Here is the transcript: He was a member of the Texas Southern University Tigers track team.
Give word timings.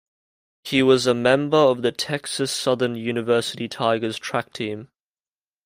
He 0.63 0.81
was 0.81 1.05
a 1.05 1.13
member 1.13 1.57
of 1.59 1.83
the 1.83 1.91
Texas 1.91 2.51
Southern 2.51 2.95
University 2.95 3.67
Tigers 3.67 4.17
track 4.17 4.51
team. 4.51 4.89